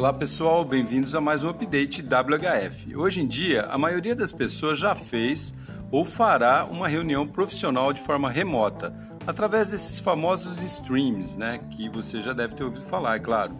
[0.00, 2.96] Olá pessoal, bem-vindos a mais um update WHF.
[2.96, 5.54] Hoje em dia, a maioria das pessoas já fez
[5.90, 8.94] ou fará uma reunião profissional de forma remota,
[9.26, 13.54] através desses famosos streams, né, que você já deve ter ouvido falar, é claro.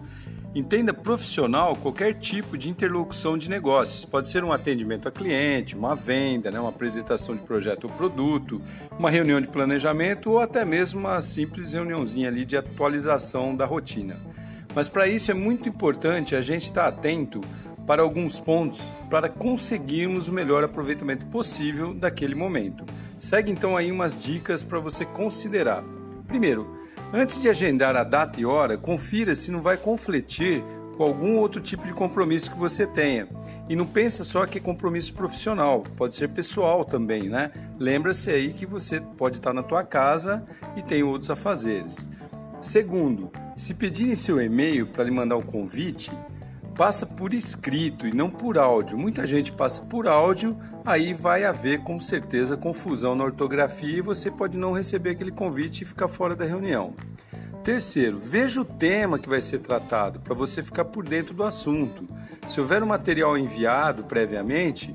[0.54, 4.06] Entenda profissional qualquer tipo de interlocução de negócios.
[4.06, 8.62] Pode ser um atendimento a cliente, uma venda, né, uma apresentação de projeto ou produto,
[8.98, 14.16] uma reunião de planejamento ou até mesmo uma simples reuniãozinha ali de atualização da rotina.
[14.74, 17.40] Mas para isso é muito importante a gente estar atento
[17.86, 22.84] para alguns pontos para conseguirmos o melhor aproveitamento possível daquele momento.
[23.18, 25.82] Segue então aí umas dicas para você considerar.
[26.28, 26.80] Primeiro,
[27.12, 30.62] Antes de agendar a data e hora, confira se não vai conflitir
[30.96, 33.26] com algum outro tipo de compromisso que você tenha.
[33.68, 37.50] E não pensa só que é compromisso profissional, pode ser pessoal também, né?
[37.80, 42.08] Lembra-se aí que você pode estar na tua casa e tem outros afazeres.
[42.60, 46.12] Segundo, se pedirem seu e-mail para lhe mandar o convite,
[46.76, 48.98] passa por escrito e não por áudio.
[48.98, 54.30] Muita gente passa por áudio, aí vai haver com certeza confusão na ortografia e você
[54.30, 56.94] pode não receber aquele convite e ficar fora da reunião.
[57.64, 62.06] Terceiro, veja o tema que vai ser tratado para você ficar por dentro do assunto.
[62.46, 64.94] Se houver um material enviado previamente,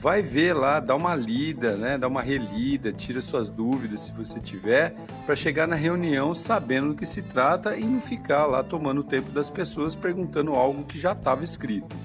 [0.00, 1.98] vai ver lá, dá uma lida, né?
[1.98, 4.94] dá uma relida, tira suas dúvidas se você tiver,
[5.26, 9.04] para chegar na reunião sabendo do que se trata e não ficar lá tomando o
[9.04, 11.96] tempo das pessoas perguntando algo que já estava escrito.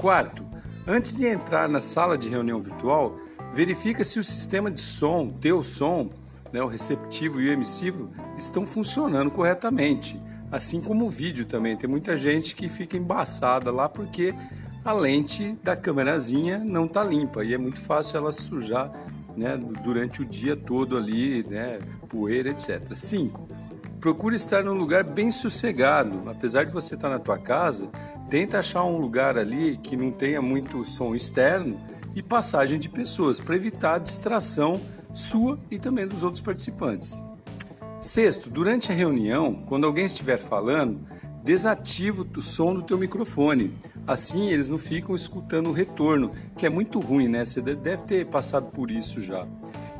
[0.00, 0.46] Quarto,
[0.86, 3.18] antes de entrar na sala de reunião virtual,
[3.52, 6.10] verifica se o sistema de som, teu som,
[6.50, 10.18] né, o receptivo e o emissivo estão funcionando corretamente.
[10.50, 11.76] Assim como o vídeo também.
[11.76, 14.32] Tem muita gente que fica embaçada lá porque
[14.86, 18.88] a lente da câmerazinha não está limpa e é muito fácil ela sujar
[19.36, 22.94] né, durante o dia todo ali, né, poeira, etc.
[22.94, 23.48] 5.
[23.98, 26.30] Procure estar num lugar bem sossegado.
[26.30, 27.88] Apesar de você estar na tua casa,
[28.30, 31.80] tenta achar um lugar ali que não tenha muito som externo
[32.14, 34.80] e passagem de pessoas para evitar a distração
[35.12, 37.12] sua e também dos outros participantes.
[38.00, 41.00] Sexto, durante a reunião, quando alguém estiver falando,
[41.42, 43.72] desativa o som do teu microfone.
[44.06, 47.44] Assim eles não ficam escutando o retorno, que é muito ruim, né?
[47.44, 49.46] Você deve ter passado por isso já.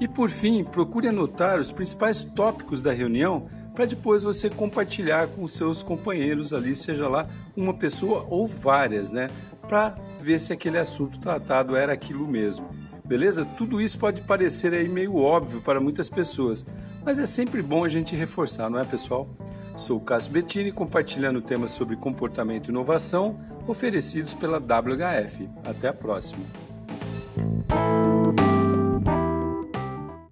[0.00, 5.43] E por fim, procure anotar os principais tópicos da reunião para depois você compartilhar com
[5.43, 9.28] os seus companheiros ali, seja lá uma pessoa ou várias, né?
[9.69, 12.66] Para ver se aquele assunto tratado era aquilo mesmo.
[13.05, 13.45] Beleza?
[13.45, 16.66] Tudo isso pode parecer aí meio óbvio para muitas pessoas,
[17.05, 19.28] mas é sempre bom a gente reforçar, não é, pessoal?
[19.77, 25.49] Sou o Cássio Bettini compartilhando temas sobre comportamento e inovação oferecidos pela WHF.
[25.65, 26.66] Até a próxima!